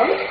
out 0.00 0.29